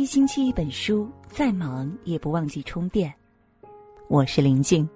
[0.00, 3.12] 一星期一本书，再忙也不忘记充电。
[4.08, 4.88] 我是林静，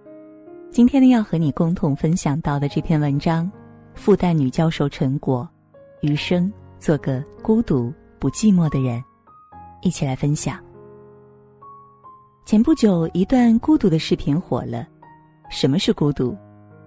[0.71, 3.53] 今天呢要和你共同分享到的这篇文章，
[3.95, 5.47] 复旦女教授陈果，
[6.01, 9.05] 余生做个孤独不寂寞的人，
[9.83, 10.59] 一起来分享。
[12.47, 14.89] 前不久，一段孤独的视频火了。
[15.51, 16.35] 什么是孤独？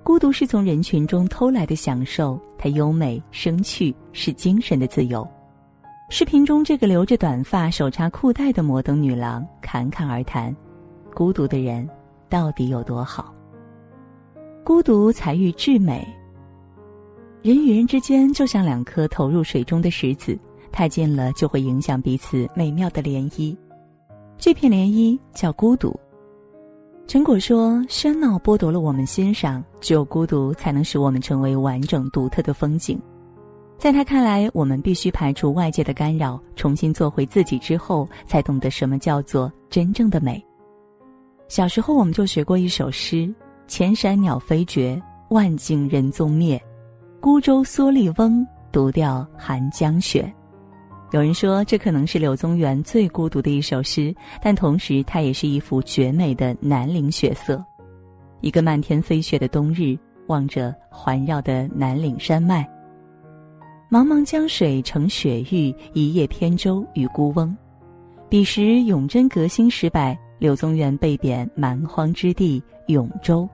[0.04, 5.24] 孤独是从人群中偷来的享受，它优美生趣，是精神的自由。
[6.10, 10.56] 视频中，这个留着短发、手插裤带的摩登女郎侃侃而谈：
[11.14, 11.88] 孤独的人
[12.30, 13.34] 到底有多好？
[14.64, 16.08] 孤独才遇至美。
[17.42, 20.40] 人与人之间就像两颗投入水中的石子，
[20.72, 23.56] 太近了就会影响彼此美妙的涟漪。
[24.38, 25.94] 这片涟漪叫孤独。
[27.06, 32.98] 陈果说：“喧闹剥夺了我们欣赏，只有孤独才能使我们成为完整独特的风景。”
[33.78, 40.44] 在他看来，我们必须排除外界的干扰，重新做回自己之后，才懂得什么叫做真正的美。
[41.48, 43.32] 小时候我们就学过一首诗
[43.68, 46.60] ：“千山鸟飞绝，万径人踪灭，
[47.22, 50.30] 孤舟蓑笠翁，独钓寒江雪。”
[51.12, 57.64] 有人说，这可能是柳宗元最孤独的一首诗，但同时它也是一幅绝美的南岭雪色。
[58.42, 59.98] 一个漫天飞雪的冬日，
[60.28, 62.68] 望着环绕的南岭山脉。
[63.90, 67.56] 茫茫江水成雪域，一叶扁舟与孤翁。
[68.28, 73.48] 彼时永贞革新失败，柳宗元被贬蛮荒之地永州。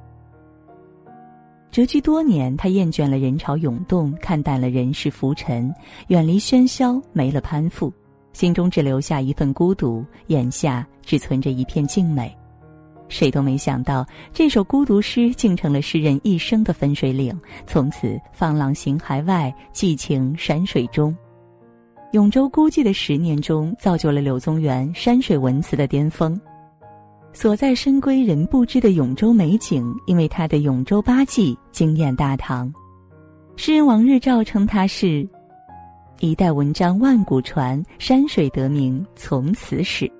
[1.71, 5.71] 谪居多年，他厌倦了人潮涌动，看淡了人世浮沉，
[6.07, 7.93] 远离喧嚣，没了攀附，
[8.31, 12.35] 心中只留下一份孤独，眼下只存着一片静美。
[13.13, 17.39] 谁都没想到，这首孤独诗竟成了诗人一生的分水岭。
[17.67, 21.15] 从此，放浪形骸外，寄情山水中。
[22.13, 26.39] 永州孤寂的十年中，造就了柳宗元山水文词的巅峰。
[27.33, 32.73] 所在深闺人不知的永州美景，因为他的《永州八记》惊艳大唐。
[33.55, 35.27] 诗人王日照称他是
[36.19, 40.11] “一代文章万古传，山水得名从此始”。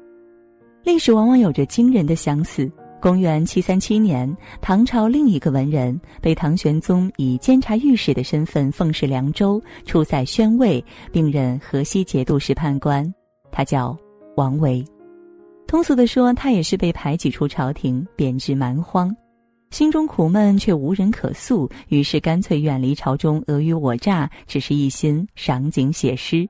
[0.86, 2.72] 历史往往有着惊人的相似。
[3.04, 10.82] 公元七三七年，唐朝另一个文人被唐玄宗以监察御史的身份奉使凉州，出塞宣慰，
[11.12, 13.14] 并任河西节度使判官。
[13.52, 13.94] 他叫
[14.38, 14.82] 王维。
[15.68, 19.14] 通俗的说，他也是被排挤出朝廷，贬至蛮荒，
[19.72, 26.48] 心中苦闷却无人可诉，于是干脆远离朝中尔虞我诈，只是一心赏景写诗。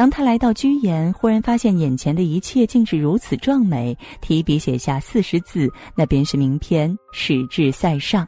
[0.00, 8.24] 当他来到居延，忽然发现眼前的一切竟是如此壮美，提笔写下四十字，那便是名篇《始至塞上》。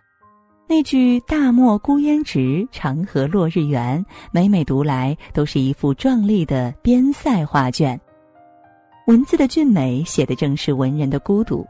[0.68, 7.98] 那句“大漠孤烟直，长河落日圆”，每每读来都是一幅壮丽的边塞画卷。
[9.06, 11.66] 文字的俊美，写的正是文人的孤独。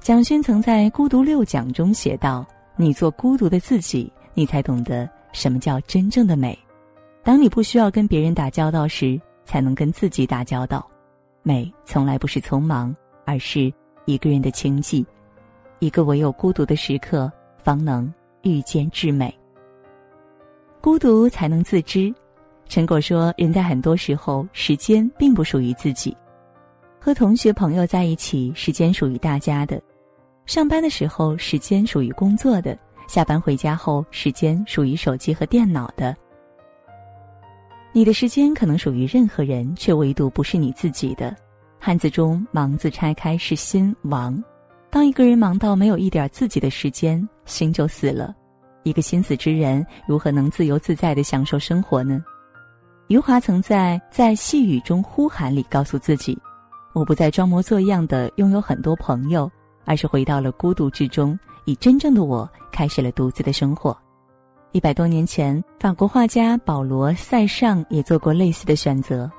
[0.00, 6.58] 蒋勋曾在《孤独六讲》中写道：“你做孤独的自己，你才懂得什么叫真正的美。”
[7.24, 10.86] 当你不需要跟别人打交道时，才能跟自己打交道。
[11.42, 13.72] 美从来不是匆忙，而是
[14.04, 15.04] 一个人的清寂。
[15.78, 18.12] 一个唯有孤独的时刻，方能
[18.42, 19.34] 遇见至美。
[20.82, 22.14] 孤独才能自知。
[22.68, 26.14] 陈果说：“人在很多时候，时间并不属于自己。
[27.00, 29.78] 和同学朋友在一起，时间属于大家的；
[30.44, 32.74] 上班的时候，时间属于工作的；
[33.08, 36.14] 下班回家后，时间属于手机和电脑的。”
[37.96, 41.32] 你的时间可能属于任何人，却唯独不是你自己的。
[41.78, 44.42] 汉字中“忙”字拆开是心亡。
[44.90, 48.34] 当一个人忙到没有一点自己的时间，心就死了。
[48.82, 52.20] 一个心死之人，如何能自由自在的享受生活呢？
[53.06, 56.36] 余华曾在《在细雨中呼喊》里告诉自己
[56.94, 59.48] ：“我不再装模作样的拥有很多朋友，
[59.84, 63.96] 而是回到了孤独之中，以真正的我开始了独自的生活。”
[64.74, 69.30] 一百多年前，法国画家保罗·塞尚也做过类似的选择。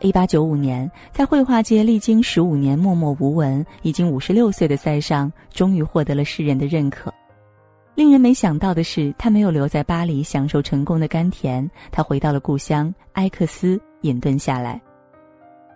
[0.00, 7.14] 一八九五年，在绘画界历经十五年默默无闻，已经五十六岁的塞尚终于获得了世人的认可。
[7.94, 14.82] 令人没想到的是，他没有留在巴黎享受成功的甘甜，他回到了故乡埃克斯隐遁下来。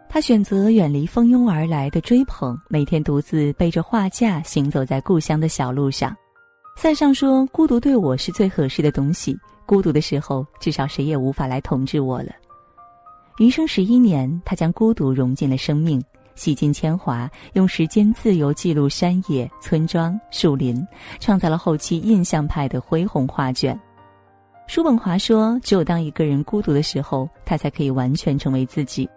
[0.08, 6.12] 他选择远离蜂拥而来的追捧，每天独自背着画架行走在故乡的小路上。
[6.76, 9.36] 塞尚说：“孤独对我是最合适的东西。
[9.64, 12.32] 孤独的时候，至少谁也无法来统治我了。”
[13.38, 16.02] 余生十一年，他将孤独融进了生命，
[16.34, 20.86] 洗尽铅华，用时间自由记录山野、村庄、树林，
[21.20, 23.78] 创造了后期印象派的恢宏画卷。
[24.66, 29.08] 叔本华说：“只有当一个人孤独的时候，他才可以完全成为自己。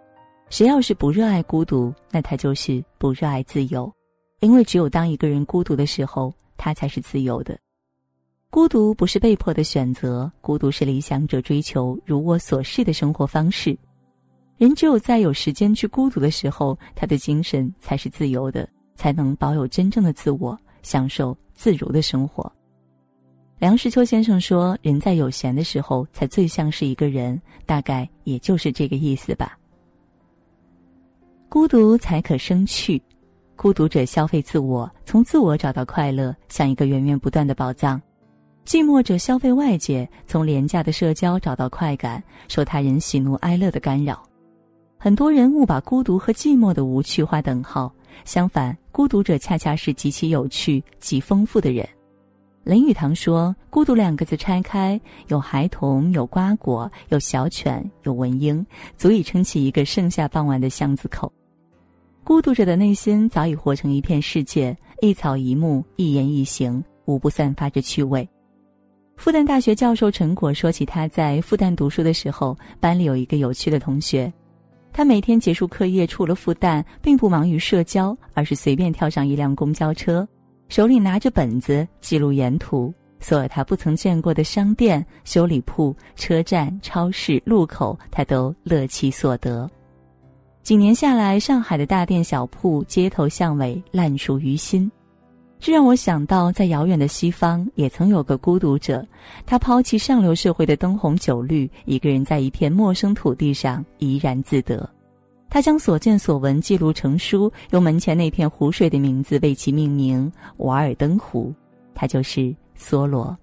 [0.50, 3.92] 谁要是不热爱孤独，那他就是不热爱自由，
[4.39, 6.33] 因为只有当一个人孤独的时候，
[6.67, 7.57] 他才是自由的。
[8.49, 13.77] 孤独不是被迫的选择，孤独是理想者追求如我所示的生活方式。
[14.57, 22.51] 人只有在有时间去孤独的时候，他的精神才是自由的，才能保有真正的自我，享受自如的生活。
[23.59, 29.57] 梁实秋先生说：“人在有闲的时候，才最像是一个人。”大概也就是这个意思吧。
[31.47, 33.01] 孤独才可生趣，
[33.57, 38.00] 孤独者消费自我，从自我找到快乐，像一个源源不断的宝藏。
[38.63, 44.21] 寂寞者消费外界，从廉价的社交找到快感，受他人喜怒哀乐的干扰。
[44.95, 47.92] 很多人误把孤独和寂寞的无趣划等号，
[48.25, 51.88] 相反，孤独者恰恰是极其有趣、极丰富的人。
[52.63, 58.63] 林语堂说：“孤独两个字拆开，有孩童，有瓜果，有小犬，有文莺，
[58.98, 61.31] 足以撑起一个盛夏傍晚的巷子口。
[62.27, 68.27] 孤独者的内心早已活成一片世界，一草一木，一言一行，无不散发着趣味。”
[69.15, 74.29] 复旦大学教授陈果说起他在复旦读书的时候，班里有一个有趣的同学，
[74.91, 80.27] 他每天结束课业出了复旦，并不忙于社交，而是随便跳上一辆公交车，
[80.68, 89.65] 手里拿着本子记录沿途所有他不曾见过的商店、修理铺、车站、超市、路口，他都乐其所得。
[90.67, 94.91] 几年下来，上海的大店小铺、街头巷尾烂熟于心。
[95.61, 99.07] 这让我想到，在遥远的西方，也曾有个孤独者，
[99.45, 104.85] 他抛弃上流社会的灯红酒绿，一个人在一片陌生土地上怡然自得。
[105.49, 110.29] 他将所见所闻记录成书，用门前那片湖水的名字为其命名——
[110.59, 111.53] 瓦尔登湖。
[111.95, 113.33] 他就是梭罗。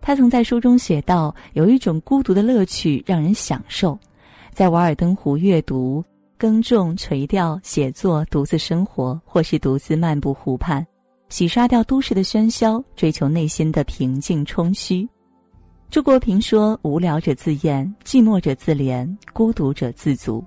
[0.00, 3.98] 他曾在书中写道：“有一种孤独的乐趣，让人享受，
[4.54, 6.02] 在瓦尔登湖阅读、
[6.38, 10.86] 耕种、垂钓、写作，独自生活，或是独自漫步湖畔。”
[11.28, 15.06] 洗刷掉都市的喧嚣，追求内心的平静充虚。
[15.90, 20.42] 朱国平说：“无聊者自厌，寂寞者自怜，孤独者自足。”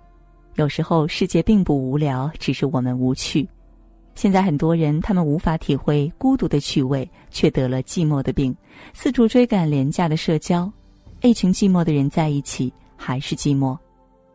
[0.56, 3.48] 有时候世界并不无聊，只是我们无趣。
[4.16, 8.56] 现在很多人，他们无法体会孤独的趣味，却得了寂寞的病，
[8.94, 10.72] 四处追赶廉价的社交。
[11.22, 13.78] 一群寂寞的人在一起，还是寂寞。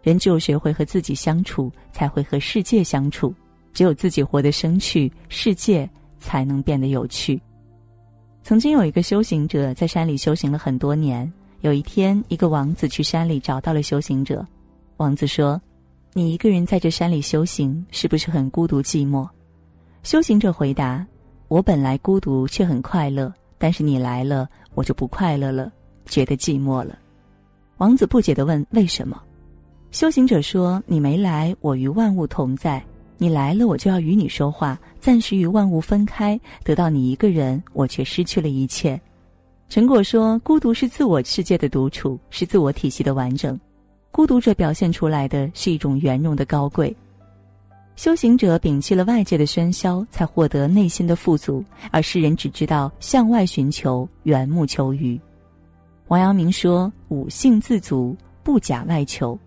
[0.06, 3.34] 人只有学会和自己相处，才会和世界相处。
[3.72, 5.88] 只有自己活得生趣，世界。
[6.18, 7.40] 才能变得有趣。
[8.42, 11.30] 曾经有一个修行者在山里修行了很多年。
[11.60, 14.44] 有一天，一个王子去山里找到了修行者。
[14.96, 15.60] 王子说
[16.14, 19.28] ：“你一个人在这山里修行，是不是很孤独寂寞？”
[20.02, 21.06] 修行者回答
[21.46, 25.70] ：“我本来孤独却很快乐，但是你来了，我就不快乐了，
[26.06, 26.98] 觉得寂寞了。”
[27.78, 29.22] 王子不解地问：“为什么？”
[29.90, 32.82] 修行者说：“你没来，我与万物同在。”
[33.18, 39.00] 你来了，我就要与你说话，暂时与万物分开，得到你一个人，我却失去了一切。
[39.70, 43.58] 陈果说：“孤独是自我世界的独处，是自我体系的完整。
[44.10, 46.94] 孤独者表现出来的是一种圆融的高贵。
[47.96, 51.64] 修行者摒弃了外界的喧嚣，才获得内心的富足。
[51.90, 55.18] 而世人只知道向外寻求，缘木求鱼。”
[56.08, 59.38] 王阳明说：“五性自足，不假外求。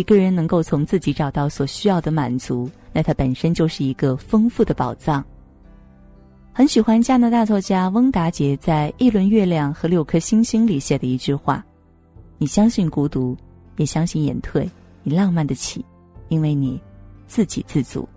[0.00, 5.24] 一个人能够从自己找到所需要的满足。”那它本身就是一个丰富的宝藏。
[6.52, 11.64] 很喜欢加拿大作家翁达杰在《一轮月亮和六颗星星》里写的一句话
[12.38, 13.36] ：“你相信孤独，
[13.76, 14.68] 也相信隐退，
[15.04, 15.84] 你浪漫得起，
[16.28, 16.80] 因为你
[17.28, 18.08] 自给自足。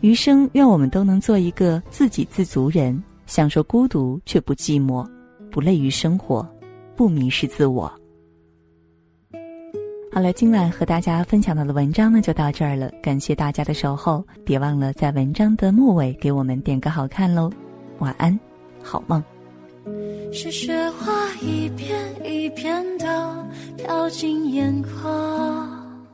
[0.00, 5.08] 余生，愿我们都能做一个自给自足人，享受孤独却不寂寞，
[5.52, 6.44] 不累于生活，
[6.96, 7.92] 不迷失自我。”
[10.12, 12.90] 好了，今晚和大家分享到的文章呢，就到这儿了。
[13.00, 17.48] 感谢大家的守候，别忘了在文章的末尾给我们点个好看喽。
[18.00, 18.38] 晚安，
[18.82, 19.22] 好梦。
[20.32, 26.04] 是雪花一片一片的飘进眼眶，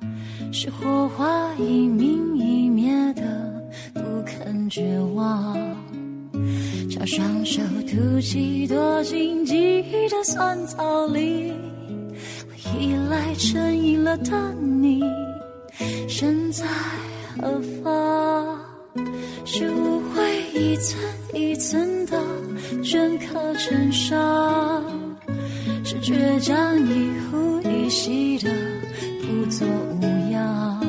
[0.52, 3.22] 是火花一明一灭的
[3.94, 5.56] 不肯绝望。
[6.90, 11.50] 叫双手吐气，躲进记忆的酸草里。
[12.78, 15.02] 依赖成瘾了的你，
[16.08, 16.64] 身在
[17.38, 18.58] 何方？
[19.44, 21.00] 是误会一寸
[21.34, 22.18] 一寸的
[22.82, 24.84] 镌刻成伤，
[25.84, 28.50] 是倔强一呼一吸的
[29.22, 30.80] 不做无恙，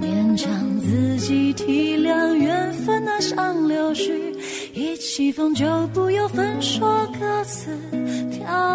[0.00, 4.12] 勉强自己体谅缘分那像柳絮，
[4.72, 7.76] 一起风就不由分说各自
[8.30, 8.69] 飘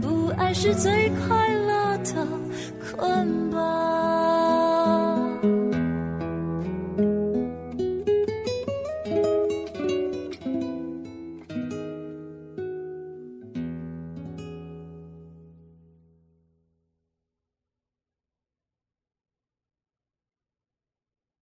[0.00, 2.26] 不爱是最快乐的
[2.96, 3.41] 困